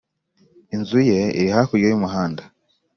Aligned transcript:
inzu 0.75 0.99
ye 1.09 1.19
iri 1.39 1.49
hakurya 1.55 1.87
y'umuhanda. 1.89 2.43